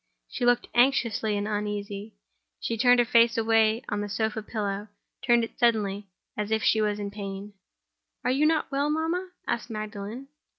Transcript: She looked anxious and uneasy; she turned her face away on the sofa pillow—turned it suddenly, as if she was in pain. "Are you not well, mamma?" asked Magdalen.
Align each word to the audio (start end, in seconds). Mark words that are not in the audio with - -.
She 0.27 0.45
looked 0.47 0.67
anxious 0.73 1.23
and 1.23 1.47
uneasy; 1.47 2.15
she 2.59 2.75
turned 2.75 2.97
her 2.97 3.05
face 3.05 3.37
away 3.37 3.83
on 3.87 4.01
the 4.01 4.09
sofa 4.09 4.41
pillow—turned 4.41 5.43
it 5.43 5.59
suddenly, 5.59 6.07
as 6.35 6.49
if 6.49 6.63
she 6.63 6.81
was 6.81 6.97
in 6.97 7.11
pain. 7.11 7.53
"Are 8.23 8.31
you 8.31 8.47
not 8.47 8.71
well, 8.71 8.89
mamma?" 8.89 9.29
asked 9.47 9.69
Magdalen. 9.69 10.29